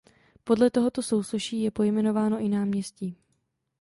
[0.43, 3.17] Podle tohoto sousoší je pojmenováno i náměstí.